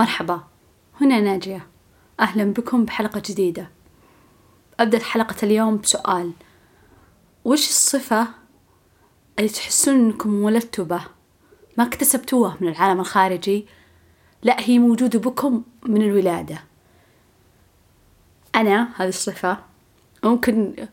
[0.00, 0.40] مرحبا.
[1.00, 1.66] هنا ناجية.
[2.20, 3.70] أهلا بكم بحلقة جديدة.
[4.80, 6.32] أبدأ حلقة اليوم بسؤال.
[7.44, 8.28] وش الصفة
[9.38, 11.02] اللي تحسون أنكم ولدتوا به
[11.78, 13.66] ما اكتسبتوها من العالم الخارجي.
[14.42, 16.64] لا هي موجودة بكم من الولادة.
[18.54, 19.58] أنا هذه الصفة.
[20.24, 20.86] ممكن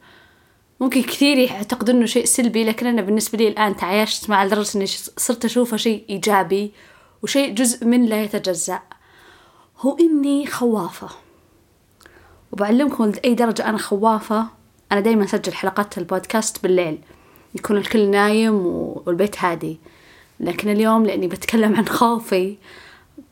[0.79, 4.87] ممكن كثير يعتقدون إنه شيء سلبي لكن أنا بالنسبة لي الآن تعايشت مع لدرجة إني
[5.17, 6.71] صرت أشوفه شيء إيجابي
[7.23, 8.81] وشيء جزء من لا يتجزأ.
[9.79, 11.09] هو إني خوافة.
[12.51, 14.47] وبعلمكم لأي درجة أنا خوافة
[14.91, 16.99] أنا دايما أسجل حلقات البودكاست بالليل.
[17.55, 19.79] يكون الكل نايم والبيت هادي.
[20.39, 22.57] لكن اليوم لأني بتكلم عن خوفي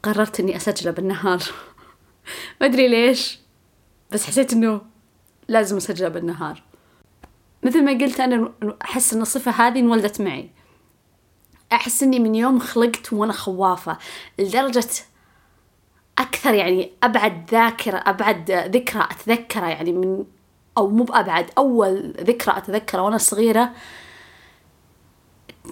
[0.03, 1.43] قررت إني أسجله بالنهار.
[2.62, 3.39] ما أدري ليش
[4.12, 4.81] بس حسيت إنه
[5.48, 6.63] لازم أسجله بالنهار.
[7.63, 8.51] مثل ما قلت أنا
[8.81, 10.49] أحس إن الصفة هذه انولدت معي.
[11.71, 13.98] أحس إني من يوم خلقت وأنا خوافة.
[14.39, 14.87] لدرجة
[16.19, 20.23] أكثر يعني أبعد ذاكرة أبعد ذكرى أتذكره يعني من
[20.77, 23.71] أو مو بأبعد أول ذكرى أتذكره وأنا صغيرة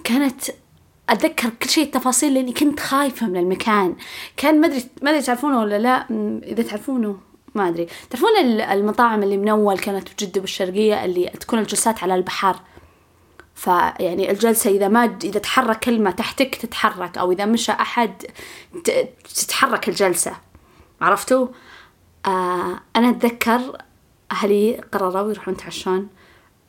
[0.04, 0.42] كانت
[1.08, 3.96] أتذكر كل شيء التفاصيل لأني كنت خايفة من المكان.
[4.36, 6.06] كان ما أدري ما أدري تعرفونه ولا لا؟
[6.42, 7.16] إذا تعرفونه
[7.54, 7.86] ما أدري.
[8.10, 12.56] تعرفون المطاعم اللي من أول كانت بجدة بالشرقية اللي تكون الجلسات على البحر؟
[13.54, 18.22] فيعني الجلسة إذا ما إذا تحرك كلمة تحتك تتحرك أو إذا مشى أحد
[19.24, 20.36] تتحرك الجلسة.
[21.00, 21.48] عرفتوا؟
[22.26, 23.78] آه أنا أتذكر
[24.32, 26.08] أهلي قرروا يروحون يتعشون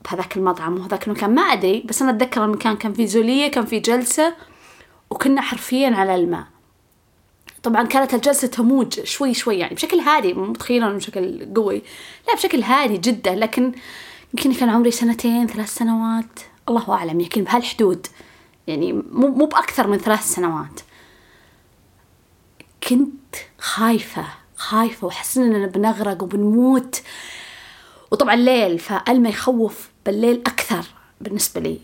[0.04, 3.82] بهذاك المطعم وهذاك المكان ما أدري بس أنا أتذكر المكان كان فيه زولية كان فيه
[3.82, 4.34] جلسة
[5.10, 6.44] وكنا حرفيا على الماء.
[7.62, 11.82] طبعا كانت الجلسة تموج شوي شوي يعني بشكل هادي مو متخيلون بشكل قوي
[12.28, 13.72] لا بشكل هادي جدا لكن
[14.34, 16.40] يمكن كان عمري سنتين ثلاث سنوات.
[16.68, 18.06] الله أعلم يمكن بهالحدود.
[18.66, 20.80] يعني مو مو بأكثر من ثلاث سنوات.
[22.88, 24.24] كنت خايفة
[24.56, 27.02] خايفة وحسنا إننا بنغرق وبنموت.
[28.10, 30.84] وطبعا ليل فالما يخوف بالليل أكثر
[31.20, 31.80] بالنسبة لي.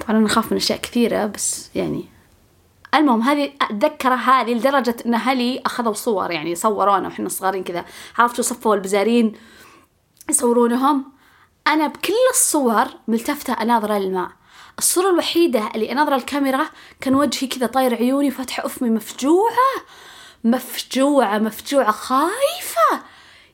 [0.00, 2.04] طبعا أنا أخاف من أشياء كثيرة بس يعني
[2.94, 7.84] المهم هذه أتذكر هذه لدرجة إن أهلي أخذوا صور يعني صورونا وإحنا صغارين كذا.
[8.18, 9.32] عرفتوا صفوا البزارين
[10.30, 11.19] يصورونهم؟
[11.66, 14.30] أنا بكل الصور ملتفتة أناظر الماء.
[14.78, 16.66] الصورة الوحيدة اللي أناظر الكاميرا
[17.00, 19.84] كان وجهي كذا طاير عيوني فاتحة أفمي مفجوعة
[20.44, 23.02] مفجوعة مفجوعة خايفة.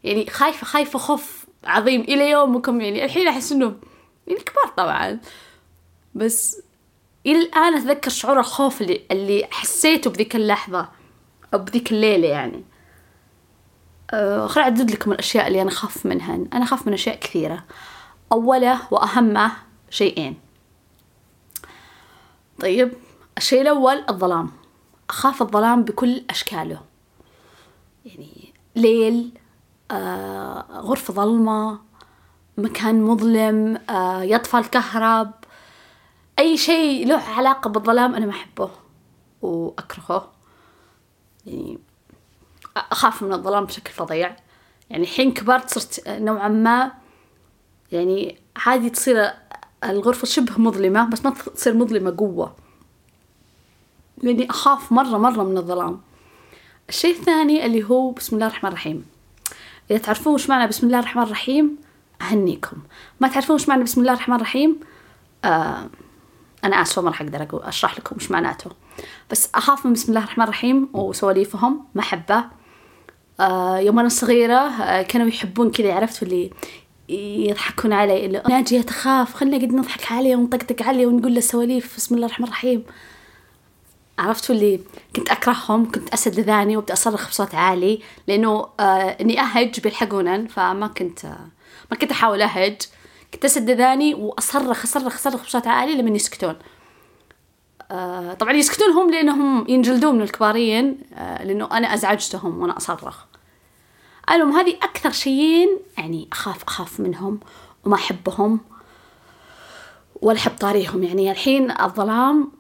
[0.04, 2.80] يعني خايفة خايفة خوف عظيم إلى يومكم.
[2.80, 3.74] يعني الحين أحس إنه
[4.26, 5.20] يعني كبار طبعا.
[6.14, 6.62] بس
[7.26, 10.88] إلى الآن أتذكر شعور الخوف اللي, اللي حسيته بذيك اللحظة
[11.54, 12.64] أو بذيك الليلة يعني.
[14.10, 17.64] أه خليني أعدد لكم الأشياء اللي أنا أخاف منها أنا أخاف من أشياء كثيرة.
[18.32, 19.52] أوله وأهمه
[19.90, 20.36] شيئين.
[22.60, 22.92] طيب
[23.38, 24.50] الشيء الأول الظلام.
[25.10, 26.80] أخاف الظلام بكل أشكاله.
[28.04, 29.30] يعني ليل
[29.90, 31.78] آه، غرفة ظلمة
[32.58, 35.30] مكان مظلم آه، يطفى الكهرب
[36.38, 38.70] أي شيء له علاقة بالظلام أنا ما أحبه
[39.42, 40.32] وأكرهه.
[41.46, 41.78] يعني
[42.76, 44.36] أخاف من الظلام بشكل فظيع.
[44.90, 46.92] يعني الحين كبرت صرت نوعا ما
[47.92, 49.30] يعني عادي تصير
[49.84, 52.54] الغرفة شبه مظلمة بس ما تصير مظلمة قوة.
[54.22, 56.00] لأني أخاف مرة مرة من الظلام.
[56.88, 59.06] الشيء الثاني اللي هو بسم الله الرحمن الرحيم.
[59.90, 61.76] إذا تعرفون وش معنى بسم الله الرحمن الرحيم
[62.22, 62.76] أهنيكم.
[63.20, 64.80] ما تعرفون وش معنى بسم الله الرحمن الرحيم؟
[65.44, 65.90] آه
[66.64, 68.70] أنا آسفة ما راح أقدر أشرح لكم وش معناته.
[69.30, 72.44] بس أخاف من بسم الله الرحمن الرحيم وسواليفهم ما أحبه.
[73.40, 76.50] آه يوم أنا صغيرة آه كانوا يحبون كذا عرفتوا اللي
[77.08, 82.14] يضحكون علي اللي ناجية تخاف خلنا قد نضحك عليه ونطقطق عليه ونقول له سواليف بسم
[82.14, 82.84] الله الرحمن الرحيم.
[84.18, 84.80] عرفتوا اللي
[85.16, 88.82] كنت أكرههم كنت أسد ذاني وأبدأ أصرخ بصوت عالي لأنه آه
[89.20, 91.48] إني أهج بيلحقونا فما كنت آه
[91.90, 92.76] ما كنت أحاول أهج.
[93.34, 96.56] كنت أسد ذاني وأصرخ أصرخ أصرخ بصوت عالي لمن يسكتون.
[97.90, 103.24] آه طبعا يسكتون هم لأنهم ينجلدون من الكبارين آه لأنه أنا أزعجتهم وأنا أصرخ.
[104.30, 105.68] المهم هذه أكثر شيئين
[105.98, 107.40] يعني أخاف أخاف منهم
[107.84, 108.60] وما أحبهم
[110.22, 112.52] ولا أحب طاريهم يعني الحين الظلام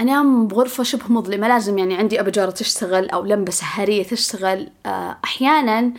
[0.00, 4.70] أنام بغرفة شبه مظلمة لازم يعني عندي أبجارة تشتغل أو لمبة سهرية تشتغل.
[5.24, 5.92] أحيانا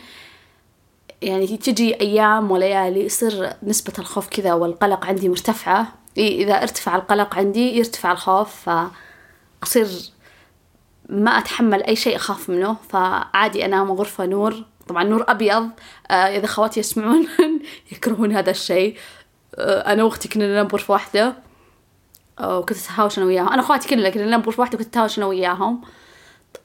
[1.22, 5.94] يعني تجي أيام وليالي يصير نسبة الخوف كذا والقلق عندي مرتفعة.
[6.18, 8.70] إذا ارتفع القلق عندي يرتفع الخوف
[9.62, 10.13] فأصير
[11.10, 14.64] ما أتحمل أي شيء أخاف منه فعادي أنام غرفة نور.
[14.88, 15.70] طبعا نور أبيض.
[16.12, 17.28] آه إذا خواتي يسمعون
[17.92, 18.98] يكرهون هذا الشيء.
[19.56, 21.36] آه أنا وأختي كنا ننام بغرفة واحدة.
[22.42, 23.50] وكنت أتهاوش أنا وياهم.
[23.50, 25.82] أنا اخواتي كلنا كنا ننام بغرفة واحدة كنت أتهاوش أنا وياهم.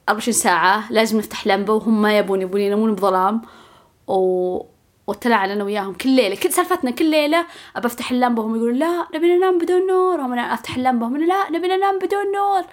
[0.09, 0.91] 24 ساعة.
[0.91, 3.41] لازم نفتح لمبة وهم ما يبون يبون ينامون بظلام.
[4.07, 4.59] و...
[5.07, 6.35] وتلاعن أنا وياهم كل ليلة.
[6.35, 7.45] كل سالفتنا كل ليلة
[7.75, 8.41] أبى أفتح اللمبة.
[8.41, 10.19] وهم يقولون لا نبي ننام بدون نور.
[10.19, 11.05] وهم أفتح اللمبة.
[11.05, 12.63] وهم لا نبي ننام بدون نور.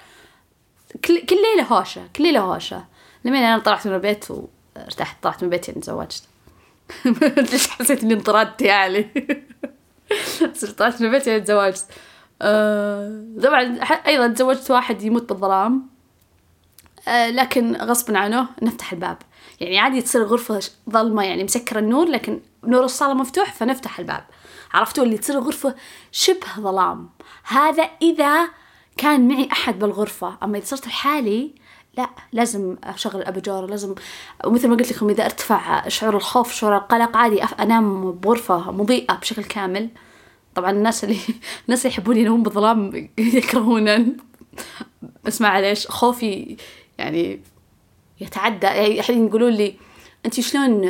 [1.04, 2.84] كل كل ليلة هوشة كل ليلة هوشة.
[3.24, 6.22] لمين أنا طلعت من البيت وارتحت طلعت من بيتي يعني تزوجت.
[7.52, 9.02] ليش حسيت إني انطردت يعني؟
[10.78, 11.86] طلعت من بيتي يعني تزوجت.
[12.42, 15.88] آه طبعا أيضا تزوجت واحد يموت بالظلام.
[17.08, 19.18] آه لكن غصبا عنه نفتح الباب.
[19.60, 20.60] يعني عادي تصير غرفة
[20.90, 24.24] ظلمة يعني مسكر النور لكن نور الصالة مفتوح فنفتح الباب.
[24.72, 25.74] عرفتوا اللي تصير غرفة
[26.12, 27.10] شبه ظلام.
[27.44, 28.48] هذا إذا
[28.96, 31.50] كان معي أحد بالغرفة أما إذا صرت لحالي
[31.96, 33.94] لا لازم أشغل الأباجور لازم
[34.44, 39.44] ومثل ما قلت لكم إذا أرتفع شعور الخوف شعور القلق عادي أنام بغرفة مضيئة بشكل
[39.44, 39.88] كامل.
[40.54, 41.18] طبعا الناس اللي
[41.66, 44.16] الناس اللي يحبون ينامون بالظلام يكرهون
[45.24, 46.56] بس معليش خوفي
[46.98, 47.40] يعني
[48.20, 48.66] يتعدى.
[48.66, 49.74] يعني الحين يقولون لي
[50.26, 50.84] انت شلون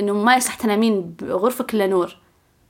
[0.00, 2.16] إنه ما يصح تنامين بغرفة كلها نور؟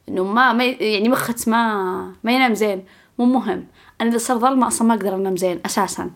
[0.09, 2.85] إنه ما, ما يعني مخك ما ما ينام زين.
[3.19, 3.67] مو مهم.
[4.00, 6.11] أنا إذا صار ظلمة أصلا ما أقدر أنام زين أساسا.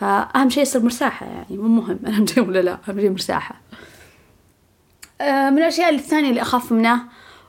[0.00, 1.98] فأهم شيء يصير مرتاحة يعني مو مهم.
[2.06, 3.60] أنام زين ولا لا أهم شيء مرتاحة.
[5.20, 7.04] آه، من الأشياء الثانية اللي أخاف منها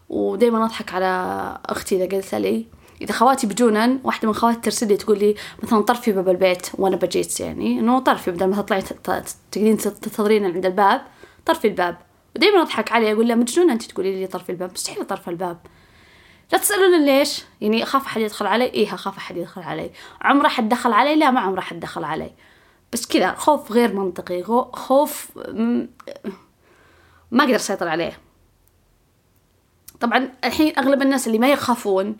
[0.09, 2.65] ودائما أضحك على أختي إذا قلت لي
[3.01, 6.95] إذا خواتي بجونا واحدة من خواتي ترسل لي تقول لي مثلا طرفي باب البيت وأنا
[6.95, 11.01] بجيت يعني إنه طرفي بدل ما تطلعي تقدرين تنتظرين عند الباب
[11.45, 11.97] طرفي الباب.
[12.35, 15.57] ودائما أضحك عليه أقول لها مجنونة أنت تقولي لي طرفي الباب؟ مستحيل طرف الباب.
[16.51, 19.91] لا تسألون ليش؟ يعني أخاف أحد يدخل علي؟ إيه أخاف أحد يدخل علي.
[20.21, 22.31] عمره حد دخل علي؟ لا ما عمره حد دخل علي.
[22.93, 24.43] بس كذا خوف غير منطقي.
[24.73, 25.31] خوف
[27.31, 28.19] ما أقدر أسيطر عليه.
[29.99, 32.17] طبعا الحين أغلب الناس اللي ما يخافون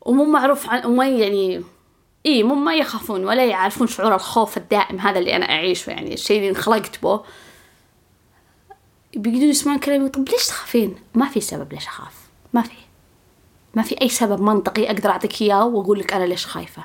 [0.00, 1.64] ومو معروف عن وما يعني
[2.26, 5.90] إيه مو ما يخافون ولا يعرفون شعور الخوف الدائم هذا اللي أنا أعيشه.
[5.90, 7.24] يعني الشيء اللي انخلقت به.
[9.16, 10.08] بيقدرون يسمعون كلامي.
[10.08, 12.14] طب ليش تخافين؟ ما في سبب ليش أخاف.
[12.52, 12.76] ما في.
[13.74, 16.84] ما في أي سبب منطقي أقدر أعطيك إياه وأقول لك أنا ليش خايفة.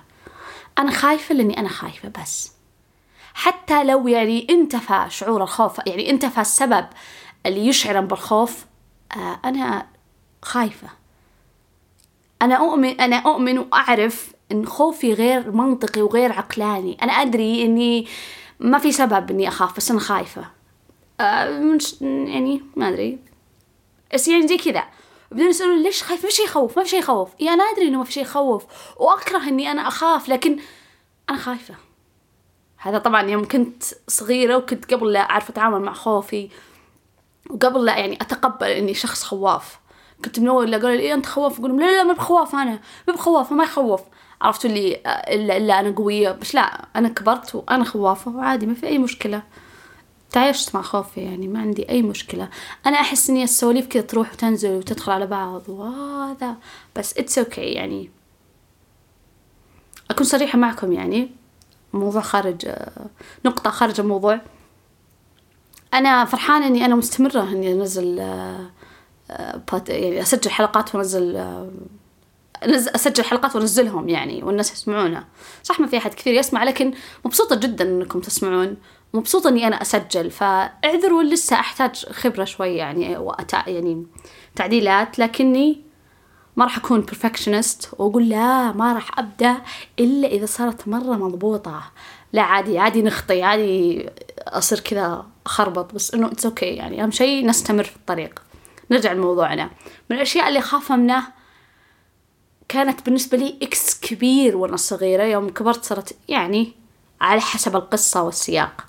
[0.78, 2.52] أنا خايفة لأني أنا خايفة بس.
[3.34, 6.86] حتى لو يعني انتفى شعور الخوف يعني انتفى السبب
[7.46, 8.66] اللي يشعر بالخوف
[9.18, 9.86] آه أنا
[10.42, 10.88] خايفة.
[12.42, 16.98] أنا أؤمن أنا أؤمن وأعرف إن خوفي غير منطقي وغير عقلاني.
[17.02, 18.08] أنا أدري إني
[18.60, 20.46] ما في سبب إني أخاف بس أنا خايفة.
[21.20, 23.20] آه يعني ما أدري.
[24.14, 24.84] بس يعني زي كذا.
[25.32, 27.30] بدون يسألون ليش خايف؟ ما في شيء يخوف ما في شيء يخوف.
[27.40, 28.66] يا أنا أدري إنه ما في شيء يخوف
[28.98, 30.60] وأكره إني أنا أخاف لكن
[31.30, 31.76] أنا خايفة.
[32.78, 36.50] هذا طبعا يوم كنت صغيرة وكنت قبل لا أعرف أتعامل مع خوفي
[37.50, 39.80] وقبل لا يعني أتقبل إني شخص خواف.
[40.26, 43.14] كنت من أول قالوا لي إيه أنت خواف أقول لا لا ما بخواف أنا ما
[43.14, 44.02] بخوافه ما يخوف.
[44.42, 48.88] عرفتوا اللي إلا إلا أنا قوية بس لا أنا كبرت وأنا خوافة وعادي ما في
[48.88, 49.44] أي مشكلة.
[50.36, 52.50] تعايشت مع خوفي يعني ما عندي أي مشكلة.
[52.86, 56.56] أنا أحس إني السواليف كذا تروح وتنزل وتدخل على بعض وهذا
[56.96, 58.10] بس it's okay okay يعني.
[60.12, 61.32] أكون صريحة معكم يعني.
[61.94, 62.68] موضوع خارج
[63.46, 64.42] نقطة خارج الموضوع.
[65.94, 68.18] أنا فرحانة إني أنا مستمرة إني أنزل
[69.88, 71.36] يعني أسجل حلقات وأنزل
[72.64, 75.28] أسجل حلقات وأنزلهم يعني والناس يسمعونها
[75.64, 76.94] صح ما في أحد كثير يسمع لكن
[77.26, 78.78] مبسوطة جدا إنكم تسمعون.
[79.16, 83.68] مبسوطة إني أنا أسجل فاعذروا لسه أحتاج خبرة شوي يعني وأتع...
[83.68, 84.08] يعني
[84.56, 85.82] تعديلات لكني
[86.56, 89.58] ما راح أكون perfectionist وأقول لا ما راح أبدأ
[90.00, 91.84] إلا إذا صارت مرة مضبوطة.
[92.34, 97.46] لا عادي عادي نخطي عادي أصير كذا أخربط بس إنه اتس okay يعني أهم شيء
[97.46, 98.42] نستمر في الطريق.
[98.92, 99.70] نرجع لموضوعنا.
[100.10, 101.24] من الأشياء اللي أخافها منه
[102.68, 106.74] كانت بالنسبة لي إكس كبير وأنا صغيرة يوم كبرت صارت يعني
[107.22, 108.86] على حسب القصة والسياق.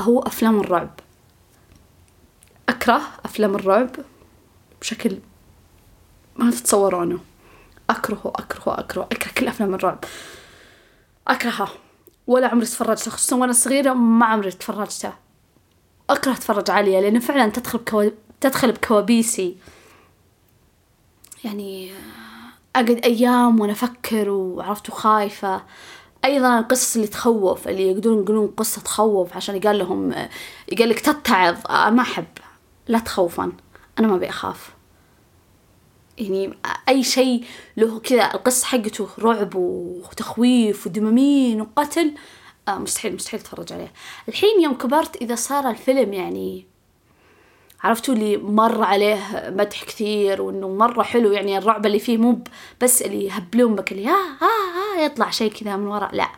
[0.00, 0.90] هو أفلام الرعب.
[2.68, 3.90] أكره أفلام الرعب
[4.80, 5.18] بشكل
[6.36, 7.18] ما تتصورونه
[7.90, 9.04] أكرهه أكرهه أكرهه.
[9.04, 10.04] أكره كل أفلام الرعب.
[11.28, 11.68] أكرهها.
[12.26, 15.18] ولا عمري تفرجتها خصوصا وأنا صغيرة ما عمري تفرجتها.
[16.10, 18.10] أكره أتفرج عليها لأنه فعلا تدخل بكو...
[18.40, 19.56] تدخل بكوابيسي.
[21.44, 21.92] يعني
[22.76, 25.62] أقعد أيام وأنا أفكر وعرفت خايفة
[26.24, 30.12] أيضا القصص اللي تخوف اللي يقدرون يقولون قصة تخوف عشان يقال لهم
[30.72, 32.24] يقال لك تتعظ ما أحب.
[32.88, 33.52] لا تخوفا
[33.98, 34.74] أنا ما أبي أخاف.
[36.18, 37.44] يعني أي شيء
[37.76, 42.14] له كذا القصة حقته رعب وتخويف ودمامين وقتل
[42.68, 43.92] مستحيل مستحيل تتفرج عليه.
[44.28, 46.66] الحين يوم كبرت إذا صار الفيلم يعني
[47.84, 49.18] عرفتوا اللي مر عليه
[49.56, 52.38] مدح كثير وإنه مرة حلو يعني الرعب اللي فيه مو
[52.80, 56.28] بس اللي يهبلون بك اللي ها ها ها يطلع شيء كذا من وراء لا.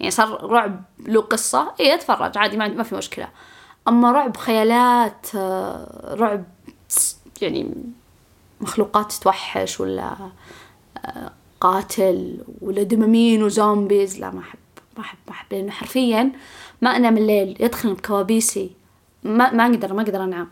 [0.00, 3.28] يعني صار رعب له قصة اي أتفرج عادي ما في مشكلة.
[3.88, 6.44] أما رعب خيالات آه، رعب
[7.42, 7.74] يعني
[8.60, 10.16] مخلوقات تتوحش ولا
[11.04, 11.30] آه،
[11.60, 14.58] قاتل ولا دمامين وزومبيز لا ما احب
[14.96, 15.46] ما احب ما أحب.
[15.52, 16.32] لأنه حرفيا
[16.82, 18.70] ما أنام الليل يدخل بكوابيسي
[19.22, 20.50] ما ما أقدر ما أقدر أنام.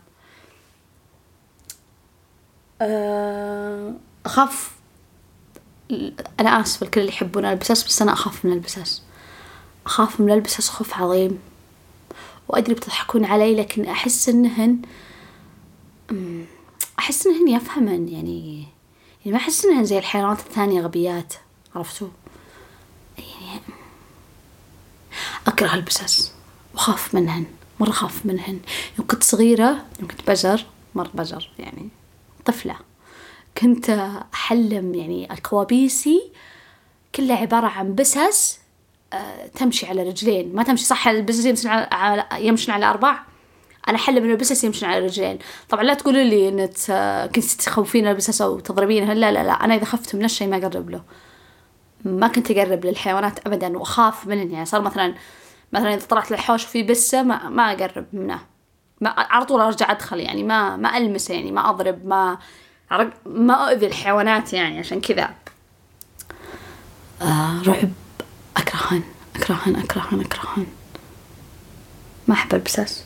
[2.83, 3.93] آه،
[4.25, 4.71] أخاف.
[6.39, 9.01] أنا آسف الكل اللي يحبون البساس بس أنا أخاف من البساس.
[9.85, 11.39] أخاف من البساس خوف عظيم.
[12.47, 14.81] وأدري بتضحكون علي لكن أحس إنهن
[16.99, 18.67] أحس إنهن يفهمن يعني
[19.25, 21.33] يعني ما أحس إنهن زي الحيوانات الثانية غبيات.
[21.75, 22.07] عرفتوا؟
[23.17, 23.61] يعني
[25.47, 26.31] أكره البساس.
[26.75, 27.45] وخاف منهن
[27.79, 28.59] مرة خاف منهن.
[28.99, 31.89] يوم كنت صغيرة يوم كنت بجر مرة بجر يعني.
[32.45, 32.75] طفلة.
[33.57, 33.89] كنت
[34.33, 36.31] أحلم يعني الكوابيسي
[37.15, 38.59] كلها عبارة عن بسس
[39.13, 40.55] آه، تمشي على رجلين.
[40.55, 43.19] ما تمشي صح البسس يمشي على يمشي على أربع؟
[43.87, 45.39] أنا أحلم إن البسس يمشي على رجلين.
[45.69, 46.65] طبعا لا تقولوا لي إن
[47.27, 50.89] كنت تخوفين البسس أو تضربينها لا لا لا أنا إذا خفت من الشيء ما أقرب
[50.89, 51.03] له.
[52.05, 55.13] ما كنت أقرب للحيوانات أبدا وأخاف منهم يعني صار مثلا
[55.73, 58.52] مثلا إذا طلعت للحوش وفي بسة ما, ما أقرب منه.
[59.03, 62.37] ما على طول أرجع أدخل يعني ما ما ألمسه يعني ما أضرب ما
[63.25, 65.29] ما أؤذي الحيوانات يعني عشان كذا.
[67.21, 67.89] آه رعب.
[68.57, 69.03] أكرهن
[69.35, 70.65] أكرهن أكرهن أكرهن
[72.27, 73.05] ما أحب البساس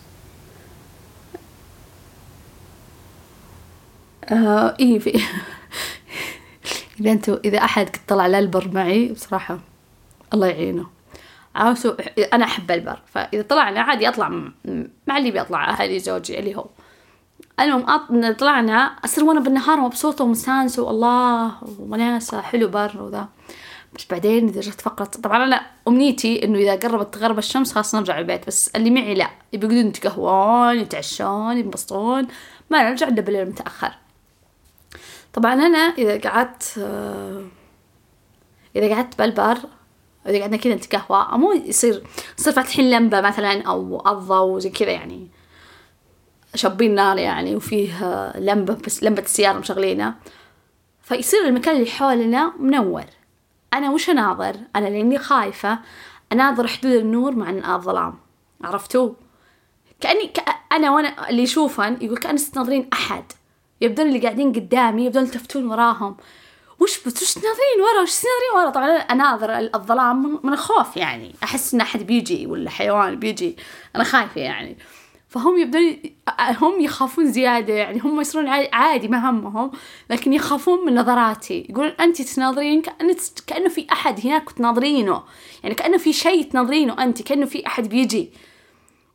[4.24, 5.22] آه إيه في
[7.00, 9.60] إذا أنتوا إذا أحد طلع الألبر معي بصراحة
[10.34, 10.97] الله يعينه.
[11.58, 11.96] عاوسو
[12.34, 13.00] أنا أحب البر.
[13.06, 14.30] فإذا طلعنا عادي أطلع
[15.08, 16.66] مع اللي بيطلع أهلي زوجي اللي هو.
[17.60, 23.28] المهم طلعنا أصير وأنا بالنهار مبسوطة ومستانسة والله وناسة حلو بر وذا.
[23.96, 28.20] بس بعدين إذا جت فقرة طبعا أنا أمنيتي إنه إذا قربت تغرب الشمس خلاص نرجع
[28.20, 29.30] البيت بس اللي معي لا.
[29.54, 32.28] يبقون يتقهوون يتعشون ينبسطون
[32.70, 33.92] ما نرجع إلا بالليل متأخر
[35.34, 36.78] طبعا أنا إذا قعدت
[38.76, 39.58] إذا قعدت بالبر
[40.28, 42.04] إذا قعدنا كذا نتقهوى مو يصير
[42.40, 45.28] يصير فاتحين لمبة مثلا أو أضة وزي كذا يعني.
[46.56, 50.16] شابين نار يعني وفيه لمبة بس لمبة السيارة مشغلينها.
[51.02, 53.06] فيصير المكان اللي حولنا منور.
[53.74, 55.80] أنا وش أناظر؟ أنا لأني خايفة
[56.32, 58.18] أناظر حدود النور مع الظلام.
[58.64, 59.10] عرفتوا؟
[60.02, 60.40] كأني ك...
[60.72, 63.24] أنا وأنا اللي يشوفن يقول كأني تناظرين أحد.
[63.82, 66.18] يبدون اللي قاعدين قدامي يبدون يلتفتون وراهم.
[66.80, 71.36] وش بس وش تناظرين ورا؟ وش تناظرين ورا؟ طبعا أناظر الظلام من الخوف يعني.
[71.44, 73.56] أحس إن أحد بيجي ولا حيوان بيجي.
[73.96, 74.78] أنا خايفة يعني.
[75.30, 76.00] فهم يبدون
[76.40, 78.00] هم يخافون زيادة يعني.
[78.00, 79.72] هم يصيرون عادي ما همهم
[80.10, 81.68] لكن يخافون من نظراتي.
[81.70, 83.16] يقولون أنت تناظرين كأنه,
[83.48, 85.24] كأنه في أحد هناك تناظرينه.
[85.64, 88.32] يعني كأنه في شيء تناظرينه أنت كأنه في أحد بيجي.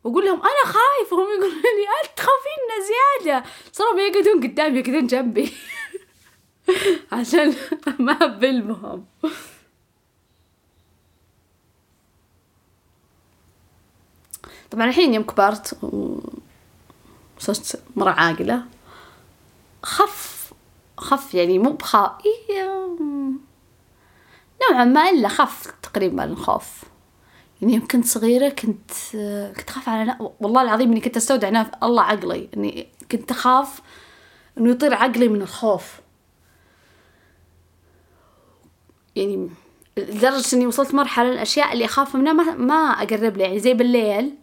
[0.03, 2.63] وأقول لهم أنا خايف وهم يقولون لي أنت تخافين
[3.23, 3.43] زيادة.
[3.71, 5.51] صاروا بيقعدون قدامي يقعدون جنبي.
[7.11, 7.53] عشان
[7.99, 9.05] ما أبلمهم
[14.71, 15.77] طبعا الحين يوم كبرت
[17.37, 18.63] وصرت مرة عاقلة.
[19.83, 20.53] خف
[20.97, 22.63] خف يعني مو بخا إيه
[24.71, 26.83] نوعا ما إلا خف تقريبا الخوف.
[27.61, 28.91] يعني يوم كنت صغيرة كنت
[29.57, 33.81] كنت أخاف على والله العظيم إني كنت أستودع الله عقلي إني كنت أخاف
[34.57, 36.02] إنه يطير عقلي من الخوف.
[39.15, 39.49] يعني
[39.97, 43.43] لدرجة إني وصلت مرحلة الأشياء اللي أخاف منها ما, ما أقرب لي.
[43.43, 44.35] يعني زي بالليل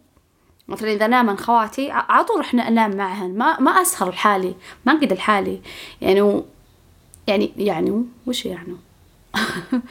[0.67, 3.37] مثلا إذا نامن خواتي على طول إحنا أنام معهن.
[3.37, 5.61] ما ما أسهر لحالي ما أقعد لحالي.
[6.01, 6.45] يعني و...
[7.27, 8.75] يعني يعني وش يعني؟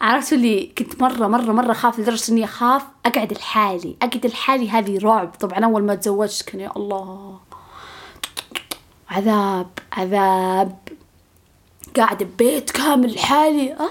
[0.00, 3.96] عرفت اللي كنت مرة مرة مرة خاف لدرجة إني أخاف أقعد لحالي.
[4.02, 5.34] أقعد لحالي هذه رعب.
[5.40, 7.40] طبعا أول ما تزوجت كان يا الله
[9.10, 10.78] عذاب عذاب.
[11.96, 13.72] قاعد ببيت كامل لحالي.
[13.72, 13.90] آه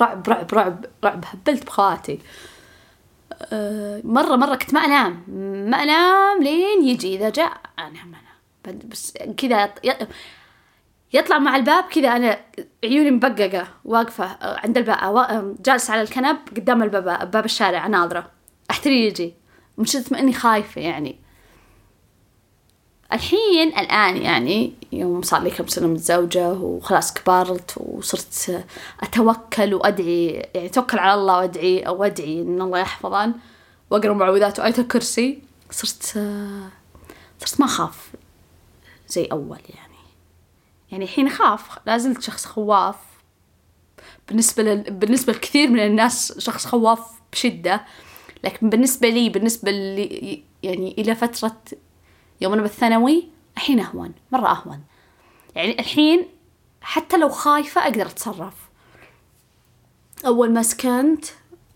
[0.00, 1.24] رعب رعب رعب رعب.
[1.26, 2.20] هبلت بخواتي
[3.52, 5.24] آه مرة مرة كنت ما أنام.
[5.70, 7.16] ما أنام لين يجي.
[7.16, 8.14] إذا جاء أنام.
[8.66, 9.74] أنا بس كذا
[11.12, 12.40] يطلع مع الباب كذا أنا
[12.84, 13.68] عيوني مبققة.
[13.84, 15.56] واقفة عند الباب.
[15.62, 17.86] جالسة على الكنب قدام الباب باب الشارع.
[17.86, 18.30] ناظرة.
[18.70, 19.34] أحتري يجي.
[20.10, 21.27] ما إني خايفة يعني.
[23.12, 28.64] الحين الآن يعني يوم صار لي كم سنة متزوجة وخلاص كبرت وصرت
[29.00, 33.34] أتوكل وأدعي يعني أتوكل على الله وأدعي أو أدعي إن الله يحفظن
[33.90, 35.38] وأقرأ معوذات وآية الكرسي.
[35.70, 36.02] صرت
[37.38, 38.10] صرت ما أخاف
[39.08, 39.98] زي أول يعني.
[40.92, 42.96] يعني الحين أخاف لا زلت شخص خواف.
[44.28, 44.90] بالنسبة لل...
[44.90, 47.00] بالنسبة لكثير من الناس شخص خواف
[47.32, 47.84] بشدة.
[48.44, 51.56] لكن بالنسبة لي بالنسبة لي يعني إلى فترة
[52.40, 54.80] يوم أنا بالثانوي الحين أهون مرة أهون.
[55.54, 56.28] يعني الحين
[56.80, 58.54] حتى لو خايفة أقدر أتصرف.
[60.26, 61.24] أول ما سكنت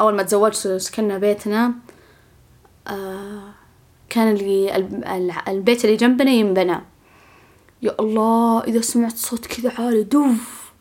[0.00, 1.75] أول ما تزوجت سكننا بيتنا
[2.88, 3.52] آه
[4.09, 4.76] كان اللي
[5.49, 6.81] البيت اللي جنبنا ينبنى.
[7.83, 10.73] يا الله إذا سمعت صوت كذا عالي دوف.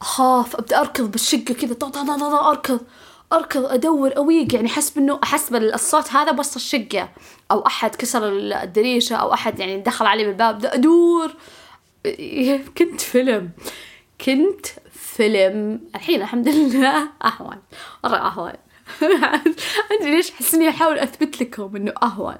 [0.00, 2.80] أخاف أبدأ أركض بالشقة كذا طا طا طا أركض.
[3.32, 7.08] أركض أدور أويق يعني أحس إنه أحس بالصوت هذا بوسط الشقة.
[7.50, 8.28] أو أحد كسر
[8.62, 11.34] الدريشة أو أحد يعني دخل علي بالباب أدور.
[12.78, 13.50] كنت فيلم.
[14.20, 15.80] كنت فيلم.
[15.94, 17.08] الحين الحمد لله.
[17.24, 17.56] أهون
[18.04, 18.52] مرة أهون
[19.92, 22.36] أدري ليش أحس إني أحاول أثبت لكم إنه أهون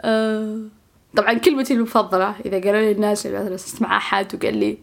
[0.00, 0.58] أه
[1.16, 2.34] طبعا كلمتي المفضلة.
[2.46, 4.78] إذا قالوا لي الناس مثلا أسمع أحد وقال لي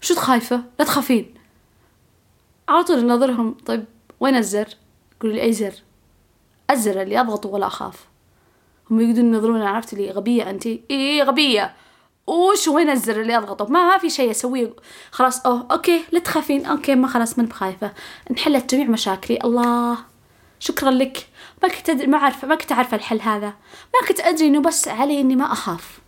[0.00, 1.34] شو تخايفة؟ لا تخافين.
[2.68, 3.84] على طول نظرهم طيب
[4.22, 4.68] وين الزر؟
[5.16, 5.72] يقولوا لي أي زر؟
[6.70, 8.06] الزر اللي أضغطه ولا أخاف.
[8.90, 11.74] هم يقدرون ينظرون عرفت لي غبية أنت؟ إيه غبية.
[12.26, 14.72] وش وين الزر اللي أضغطه؟ ما في شيء أسويه.
[15.10, 16.66] خلاص أوه okay لا تخافين.
[16.66, 17.92] okay ما خلاص من بخايفة.
[18.30, 19.38] انحلت جميع مشاكلي.
[19.44, 19.98] الله.
[20.58, 21.26] شكرا لك.
[21.62, 23.54] ما كنت أدري ما عارفة ما كنت عارفة الحل هذا.
[23.94, 26.00] ما كنت أدري إنه بس علي إني ما أخاف.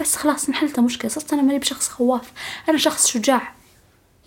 [0.00, 2.32] بس خلاص انحلت المشكلة صرت أنا ماني بشخص خواف.
[2.68, 3.54] أنا شخص شجاع.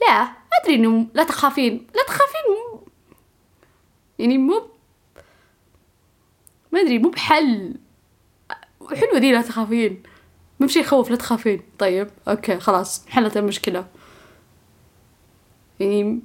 [0.01, 0.27] لا
[0.61, 1.87] أدري إنه لا تخافين.
[1.95, 2.68] لا تخافين
[4.19, 4.61] يعني مو
[6.71, 7.75] ما أدري مو بحل.
[8.89, 10.03] حلوة ذي لا تخافين.
[10.59, 11.61] مو بشي يخوف لا تخافين.
[11.79, 13.87] طيب أوكي خلاص حلت المشكلة.
[15.79, 16.19] يعني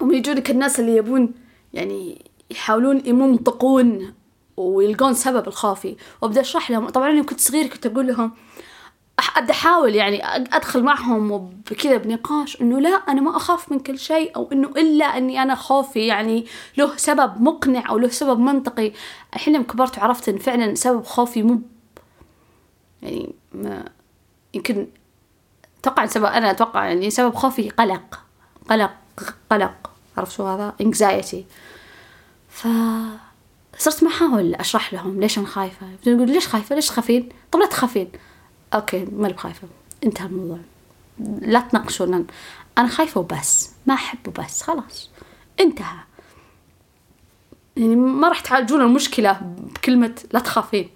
[0.00, 1.34] هم يجونك الناس اللي يبون
[1.74, 4.14] يعني يحاولون يمنطقون
[4.56, 5.96] ويلقون سبب الخوفي.
[6.22, 6.88] وأبدأ أشرح لهم.
[6.88, 8.32] طبعا أنا كنت صغير كنت أقول لهم
[9.50, 14.48] أحاول يعني أدخل معهم وبكذا بنقاش إنه لا أنا ما أخاف من كل شيء أو
[14.52, 16.46] إنه إلا إني أنا خوفي يعني
[16.78, 18.92] له سبب مقنع أو له سبب منطقي.
[19.34, 21.60] الحين لما كبرت وعرفت ان فعلا سبب خوفي مو
[23.02, 23.84] يعني ما
[24.54, 24.86] يمكن
[25.80, 28.20] أتوقع سبب أنا أتوقع يعني سبب خوفي قلق
[28.70, 28.94] قلق
[29.50, 29.90] قلق.
[30.16, 31.36] عرفت شو هذا؟ anxiety.
[32.48, 32.68] ف
[33.78, 35.86] صرت ما أحاول أشرح لهم ليش أنا خايفة.
[36.06, 38.12] يقول ليش خايفة؟ ليش تخافين؟ طب لا تخافين.
[38.74, 39.68] okay ما بخايفة.
[40.04, 40.58] انتهى الموضوع.
[41.40, 42.26] لا تناقشون.
[42.78, 43.70] أنا خايفة وبس.
[43.86, 44.62] ما أحب وبس.
[44.62, 45.10] خلاص.
[45.60, 45.96] انتهى.
[47.76, 50.90] يعني ما راح تعالجون المشكلة بكلمة لا تخافين.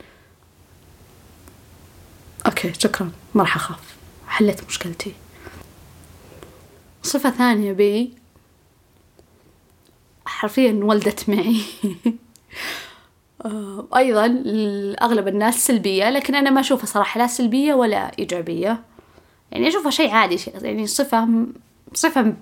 [2.47, 3.13] okay شكرا.
[3.35, 3.97] ما راح أخاف.
[4.29, 5.15] حليت مشكلتي.
[7.03, 8.15] صفة ثانية بي.
[10.27, 11.63] حرفيا ولدت معي.
[13.97, 14.43] أيضا
[15.03, 18.83] أغلب الناس سلبية لكن أنا ما أشوفها صراحة لا سلبية ولا إيجابية.
[19.53, 21.29] يعني أشوفها شيء عادي يعني صفة
[21.95, 22.35] صفة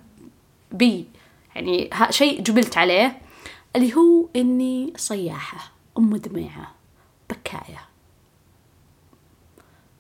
[0.73, 1.07] بي.
[1.55, 3.19] يعني شيء جبلت عليه
[3.77, 6.75] اللي هو إني صياحة أم دميعة
[7.31, 7.81] بكاية.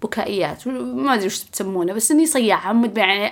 [0.03, 3.31] بكائيات ما أدري وش تسمونه بس إني صياحة يعني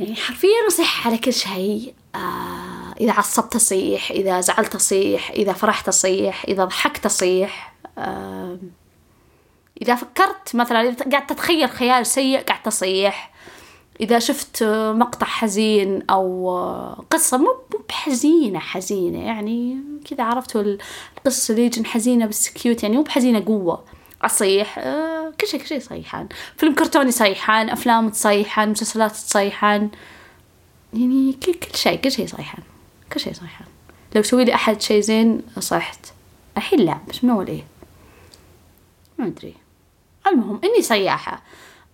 [0.00, 1.94] يعني حرفيا أصيح على كل شيء.
[2.14, 2.65] آه
[3.00, 8.58] إذا عصبت أصيح إذا زعلت أصيح إذا فرحت أصيح إذا ضحكت أصيح آه
[9.82, 13.32] إذا فكرت مثلا إذا قاعد تتخيل خيال سيء قاعد تصيح
[14.00, 14.62] إذا شفت
[14.94, 16.48] مقطع حزين أو
[17.10, 17.56] قصة مو
[17.88, 19.78] بحزينة حزينة يعني
[20.10, 20.76] كذا عرفتوا
[21.18, 23.84] القصة اللي حزينة بس cute يعني مو بحزينة قوة
[24.22, 26.28] أصيح آه كل شيء كل شيء صيحان.
[26.56, 29.90] فيلم كرتوني صيحان أفلام تصيحان مسلسلات تصيحان
[30.94, 32.62] يعني كل كل شيء كل شيء صيحان.
[33.12, 33.66] كل شيء صيحان
[34.14, 36.12] لو سوي لي أحد شيء زين صحت
[36.56, 37.64] الحين لا بس من أول إيه؟
[39.18, 39.54] ما أدري.
[40.26, 41.42] المهم إني صياحة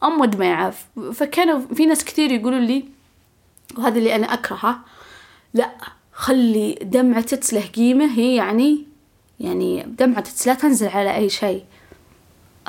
[0.03, 0.75] أم دميعة
[1.13, 2.85] فكانوا في ناس كثير يقولوا لي
[3.79, 4.79] وهذا اللي أنا أكرهه
[5.55, 5.71] لا
[6.13, 8.85] خلي دمعة له قيمة هي يعني
[9.41, 11.65] يعني دمعة لا تنزل على أي شيء.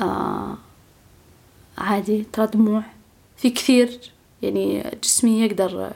[0.01, 0.57] آه
[1.77, 2.83] عادي ترى دموع.
[3.37, 3.99] في كثير
[4.41, 5.91] يعني جسمي يقدر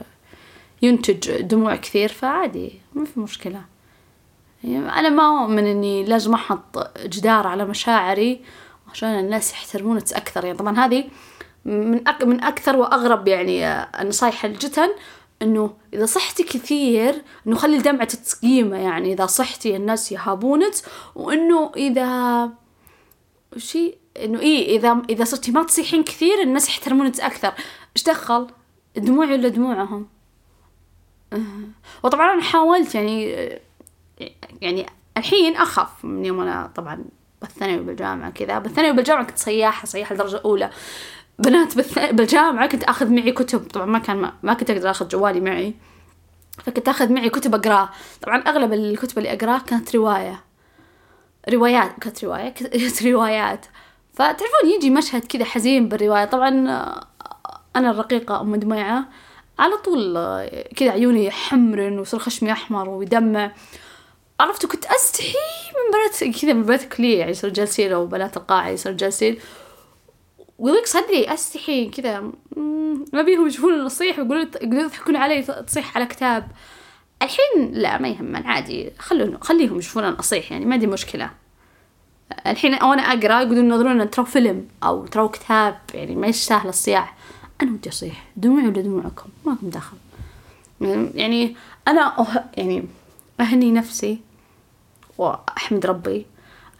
[0.82, 3.64] ينتج دموع كثير فعادي ما في مشكلة.
[4.64, 8.40] يعني أنا ما أؤمن إني لازم أحط جدار على مشاعري
[8.92, 10.44] عشان الناس يحترمونك أكثر.
[10.44, 11.04] يعني طبعا هذه
[11.64, 13.66] من أك من أكثر وأغرب يعني
[14.00, 14.88] النصايح الجتن
[15.42, 20.72] إنه إذا صحتي كثير إنه خلي دمعتك قيمة يعني إذا صحتي الناس يهابونك
[21.14, 22.50] وإنه إذا
[23.56, 27.52] وشي إنه إيه إذا إذا صرتي ما تصيحين كثير الناس يحترمونك أكثر.
[27.96, 28.46] إيش دخل؟
[28.96, 30.17] دموعي ولا دموعهم.
[32.02, 33.48] وطبعا أنا حاولت يعني
[34.60, 34.86] يعني
[35.16, 37.04] الحين أخاف من يوم أنا طبعا
[37.40, 38.58] بالثانوي بالجامعة كذا.
[38.58, 40.70] بالثانوي بالجامعة كنت صياحة صياحة درجة أولى.
[41.38, 41.74] بنات
[42.12, 43.66] بالجامعة كنت أخذ معي كتب.
[43.68, 45.74] طبعا ما كان ما, كنت أقدر أخذ جوالي معي.
[46.64, 47.88] فكنت أخذ معي كتب أقراه
[48.22, 50.44] طبعا أغلب الكتب اللي أقرأها كانت رواية.
[51.48, 53.66] روايات كانت رواية كانت روايات.
[54.14, 56.24] فتعرفون يجي مشهد كذا حزين بالرواية.
[56.24, 56.48] طبعا
[57.76, 59.08] أنا الرقيقة أم دميعة
[59.58, 60.14] على طول
[60.76, 63.52] كذا عيوني حمر ويصير خشمي أحمر ويدمع
[64.40, 65.34] عرفت كنت أستحي
[65.74, 67.18] من بنات كذا من بنات الكلية.
[67.18, 69.38] يعني يصير جالسين أو بنات القاعة يصير جالسين
[70.58, 72.32] ويضيق صدري أستحي كذا
[73.12, 76.48] ما بيهم يشوفون الصيح ويقولون يقولون يضحكون علي تصيح على كتاب.
[77.22, 78.90] الحين لا ما يهمن عادي.
[78.98, 81.30] خلون خليهم يشوفون أصيح يعني ما عندي مشكلة.
[82.46, 87.16] الحين وأنا أقرأ يقولون ينظرون ترى فيلم أو ترى كتاب يعني ما يستاهل الصياح.
[87.62, 88.24] أنا ودي أصيح.
[88.36, 89.96] دموعي ولا دموعكم؟ ما لكم دخل.
[91.14, 91.56] يعني
[91.88, 92.84] أنا أه يعني
[93.40, 94.20] أهني نفسي
[95.18, 96.26] وأحمد ربي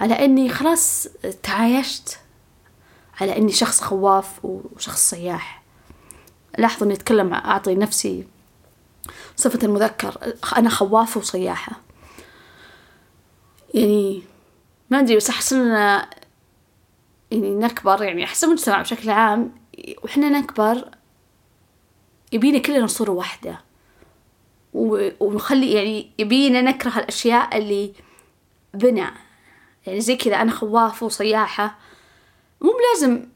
[0.01, 1.09] على إني خلاص
[1.43, 2.19] تعايشت
[3.21, 5.63] على إني شخص خواف وشخص صياح.
[6.59, 8.25] لاحظوا إني أتكلم أعطي نفسي
[9.37, 11.73] صفة المذكر أنا خوافة وصياحة.
[13.75, 14.23] يعني
[14.91, 15.67] ما أدري بس أحس ان
[17.31, 19.53] يعني نكبر يعني أحس المجتمع بشكل عام
[20.03, 20.91] وإحنا نكبر
[22.33, 23.61] يبينا كلنا صورة واحدة.
[25.21, 27.93] ونخلي يعني يبينا نكره الأشياء اللي
[28.75, 29.15] بنا.
[29.87, 31.79] يعني زي كذا أنا خوافة وصياحة.
[32.61, 33.29] مو بلازم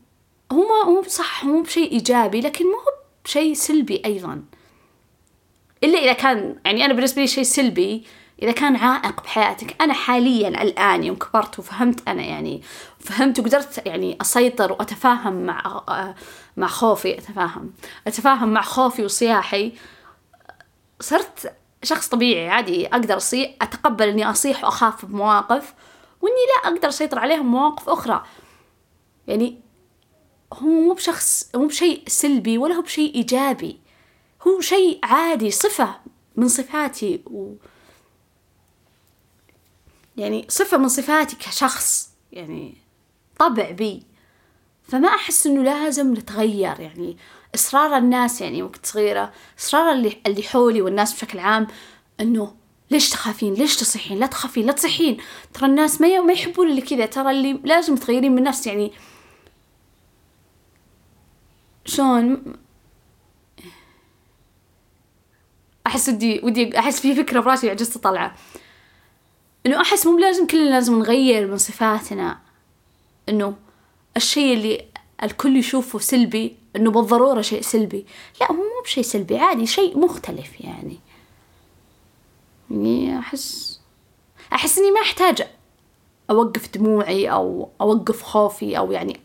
[0.52, 2.78] هو مو بصح مو بشيء إيجابي لكن مو
[3.24, 4.42] بشيء سلبي أيضا.
[5.84, 8.04] إلا إذا كان يعني أنا بالنسبة لي شيء سلبي
[8.42, 12.62] إذا كان عائق بحياتك أنا حاليا الآن يوم كبرت وفهمت أنا يعني
[12.98, 15.82] فهمت وقدرت يعني أسيطر وأتفاهم مع
[16.56, 17.72] مع خوفي أتفاهم
[18.06, 19.72] أتفاهم مع خوفي وصياحي
[21.00, 21.52] صرت
[21.82, 25.74] شخص طبيعي عادي أقدر أصيح أتقبل إني أصيح وأخاف بمواقف
[26.20, 28.22] وإني لا أقدر أسيطر عليها بمواقف أخرى.
[29.26, 29.60] يعني
[30.52, 33.80] هو مو بشخص مو بشيء سلبي ولا هو بشيء إيجابي
[34.46, 35.94] هو شيء عادي صفة
[36.36, 37.54] من صفاتي و...
[40.16, 42.74] يعني صفة من صفاتي كشخص يعني
[43.38, 44.02] طبع بي.
[44.82, 47.16] فما أحس إنه لازم نتغير يعني
[47.54, 51.66] إصرار الناس يعني وقت صغيرة إصرار اللي اللي حولي والناس بشكل عام
[52.20, 52.54] إنه
[52.90, 55.16] ليش تخافين؟ ليش تصيحين؟ لا تخافين لا تصيحين.
[55.54, 57.06] ترى الناس ما ما يحبون اللي كذا.
[57.06, 58.92] ترى اللي لازم تغيرين من نفس يعني
[61.84, 62.42] شلون؟
[65.86, 68.34] أحس ودي ودي أحس في فكرة براسي عجزت أطلعها.
[69.66, 72.38] إنه أحس مو لازم كلنا لازم نغير من صفاتنا.
[73.28, 73.54] إنه
[74.16, 74.84] الشيء اللي
[75.22, 78.06] الكل يشوفه سلبي إنه بالضرورة شيء سلبي.
[78.40, 81.00] لا هو مو بشيء سلبي عادي شيء مختلف يعني.
[82.70, 83.80] يعني أحس
[84.52, 85.42] أحس إني ما أحتاج
[86.30, 89.20] أوقف دموعي أو أوقف خوفي أو يعني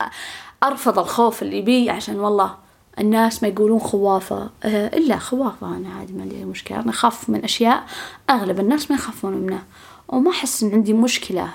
[0.63, 2.57] أرفض الخوف اللي بي عشان والله
[2.99, 4.49] الناس ما يقولون خوافة.
[4.65, 6.79] إلا خوافة أنا عادي ما عندي مشكلة.
[6.79, 7.85] أنا أخاف من أشياء
[8.29, 9.63] أغلب الناس ما يخافون منها.
[10.07, 11.53] وما أحس إن عندي مشكلة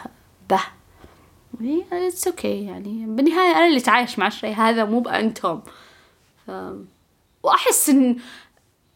[0.50, 0.60] به.
[1.92, 3.06] it's okay يعني.
[3.06, 5.60] بالنهاية أنا اللي تعايش مع الشيء هذا مو بأنتم.
[6.46, 6.50] ف...
[7.42, 8.16] وأحس إن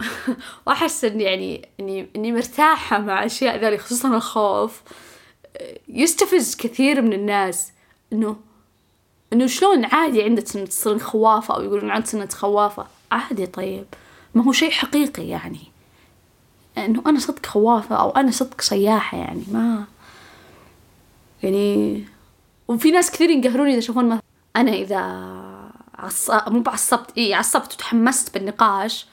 [0.66, 4.82] وأحس إن يعني إني إني مرتاحة مع أشياء ذولي خصوصا الخوف.
[5.88, 7.72] يستفز كثير من الناس
[8.12, 8.36] إنه
[9.32, 12.86] إنه شلون عادي عندك سنة تصيرين خوافة أو يقولون عندك سنة خوافة.
[13.12, 13.84] عادي طيب.
[14.34, 15.75] ما هو شيء حقيقي يعني.
[16.78, 19.84] انه أنا صدق خوافة أو أنا صدق صياحة يعني ما
[21.42, 22.04] يعني
[22.68, 24.22] وفي ناس كثير ينقهروني إذا يشوفون مثلا
[24.56, 25.00] أنا إذا
[25.94, 26.30] عص...
[26.30, 29.06] مو بعصبت إي عصبت وتحمست بالنقاش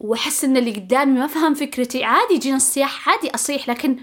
[0.00, 3.96] وأحس إن اللي قدامي ما فهم فكرتي عادي يجينا الصياح عادي أصيح لكن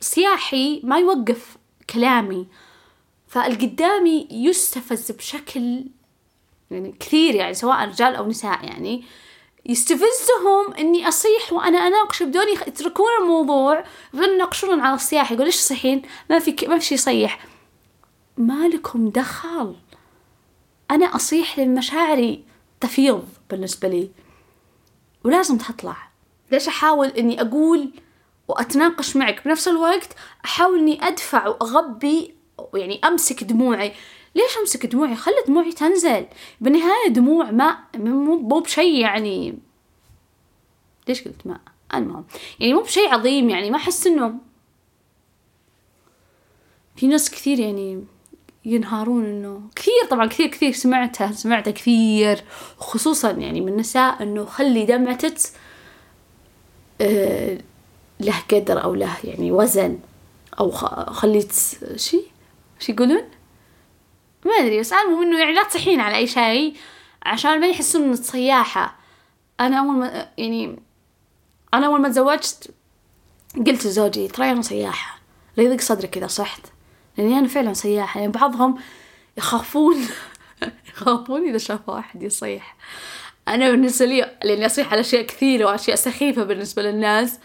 [0.00, 1.56] صياحي ما يوقف
[1.90, 2.46] كلامي.
[3.28, 5.84] فالقدامي يستفز بشكل
[6.70, 9.04] يعني كثير يعني سواء رجال أو نساء يعني.
[9.68, 16.02] يستفزهم إني أصيح وأنا أناقش بدون يتركون الموضوع بدون يناقشون على الصياح يقول ليش تصيحين
[16.30, 17.46] ما في ما في شيء يصيح
[18.36, 19.74] ما لكم دخل.
[20.90, 22.44] أنا أصيح لأن مشاعري
[22.80, 24.10] تفيض بالنسبة لي.
[25.24, 25.96] ولازم تطلع.
[26.52, 27.90] ليش أحاول إني أقول
[28.48, 30.08] وأتناقش معك؟ بنفس الوقت
[30.44, 32.34] أحاول إني أدفع وأغبي
[32.74, 33.92] يعني أمسك دموعي.
[34.36, 36.26] ليش أمسك دموعي؟ خلي دموعي تنزل.
[36.60, 39.58] بالنهاية دموع ماء مو بشيء يعني.
[41.08, 41.60] ليش قلت ماء؟
[41.94, 42.24] المهم.
[42.60, 44.34] يعني مو بشيء عظيم يعني ما أحس إنه
[46.96, 48.04] في ناس كثير يعني
[48.64, 52.44] ينهارون إنه كثير طبعا كثير كثير سمعتها سمعتها كثير.
[52.78, 55.36] خصوصا يعني من النساء إنه خلي دمعتك
[57.00, 57.58] آه
[58.20, 59.98] له قدر أو له يعني وزن
[60.60, 60.70] أو
[61.10, 61.52] خليت
[61.96, 62.20] شي؟
[62.80, 63.22] وش يقولون؟
[64.46, 66.76] ما أدري بس المهم إنه يعني لا تصحين على أي شيء
[67.22, 68.98] عشان ما يحسون انك صياحة.
[69.60, 70.78] أنا أول ما يعني
[71.74, 72.70] أنا أول ما تزوجت
[73.56, 75.20] قلت لزوجي ترى أنا صياحة.
[75.56, 76.60] لا يضيق صدرك اذا صحت.
[77.18, 78.20] لأني أنا فعلا صياحة.
[78.20, 78.78] يعني بعضهم
[79.36, 79.96] يخافون
[80.88, 82.76] يخافون إذا شافوا احد يصيح.
[83.48, 87.38] أنا بالنسبة لي لأني أصيح على أشياء كثيرة وأشياء سخيفة بالنسبة للناس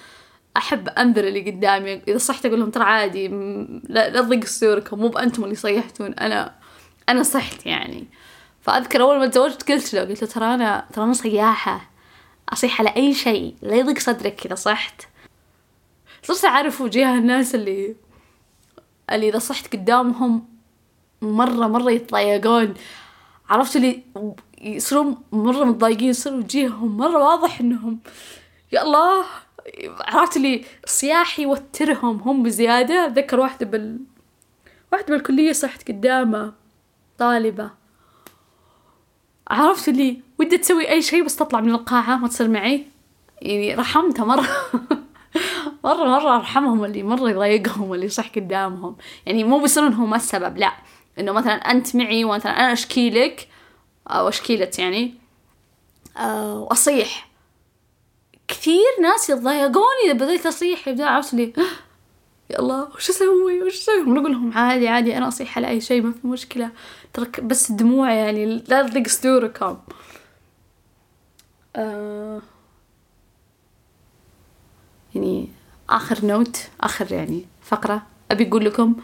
[0.58, 2.02] أحب أنذر اللي قدامي.
[2.08, 3.28] إذا صحت أقول لهم ترى عادي
[3.84, 6.61] لا لا تضيق صدوركم مو بأنتم اللي صيحتون أنا
[7.10, 8.08] أنا صحت يعني.
[8.62, 11.90] فأذكر أول ما تزوجت قلت له قلت له ترى أنا ترى أنا صياحة
[12.50, 15.02] أصيح على أي شيء لا يضيق صدرك إذا صحت.
[16.24, 17.96] صرت أعرف وجيه الناس اللي
[19.12, 20.48] اللي إذا صحت قدامهم
[21.22, 22.74] مرة مرة يتضايقون.
[23.50, 24.04] عرفت اللي
[24.62, 28.00] يصيرون مرة متضايقين يصير وجيههم مرة واضح إنهم
[28.72, 29.26] يا الله.
[30.00, 33.06] عرفت اللي صياح يوترهم هم بزيادة.
[33.06, 34.00] أتذكر واحدة بال
[34.92, 36.61] واحدة بالكلية صحت قدامه.
[37.22, 37.70] طالبة.
[39.48, 42.86] عرفت اللي ودي تسوي أي شيء بس تطلع من القاعة ما تصير معي؟
[43.42, 44.48] يعني رحمتها مرة.
[45.84, 48.96] مرة مرة أرحمهم اللي مرة يضايقهم اللي يصح قدامهم.
[49.26, 50.74] يعني مو بيصيرون هم السبب لا.
[51.20, 53.48] إنه مثلا أنت معي ومثلا أنا أشكي لك
[54.08, 55.14] أو أشكيلت يعني
[56.18, 57.30] أه وأصيح.
[58.48, 61.54] كثير ناس يتضايقون إذا بديت أصيح يبدأ عرفت لي
[62.52, 66.02] يا الله وش أسوي؟ وش أسوي؟ ونقول لهم عادي عادي أنا أصيح على أي شيء
[66.02, 66.72] ما في مشكلة.
[67.14, 69.78] ترى بس الدموع يعني لا تضيق صدوركم.
[71.76, 72.42] آه
[75.16, 75.48] يعني
[75.90, 78.96] آخر نوت آخر يعني فقرة أبي أقول لكم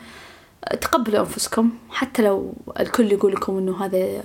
[0.82, 1.70] تقبلوا أنفسكم.
[1.90, 4.24] حتى لو الكل يقول لكم إنه هذا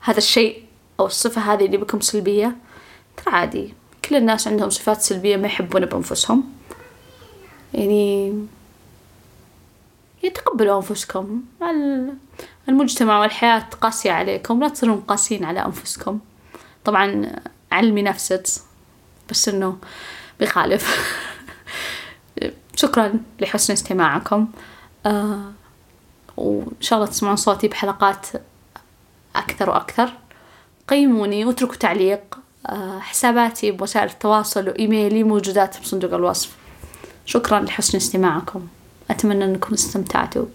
[0.00, 0.64] هذا الشيء
[1.00, 2.56] أو الصفة هذه اللي بكم سلبية
[3.16, 3.74] ترى عادي.
[4.04, 6.59] كل الناس عندهم صفات سلبية ما يحبون بأنفسهم.
[7.74, 8.32] يعني
[10.22, 11.42] يتقبلوا أنفسكم.
[12.68, 16.18] المجتمع والحياة قاسية عليكم لا تصيرون قاسيين على أنفسكم.
[16.84, 17.32] طبعا
[17.72, 18.42] علمي نفسك
[19.30, 19.78] بس إنه
[20.40, 21.14] بيخالف.
[22.76, 24.48] شكرا لحسن استماعكم.
[25.06, 25.52] آه
[26.36, 28.26] وإن شاء الله تسمعون صوتي بحلقات
[29.36, 30.12] أكثر وأكثر.
[30.88, 32.38] قيموني واتركوا تعليق.
[32.66, 36.59] آه حساباتي بوسائل التواصل وإيميلي موجودات بصندوق الوصف.
[37.30, 38.66] شكرا لحسن استماعكم.
[39.10, 40.46] أتمنى أنكم استمتعتوا.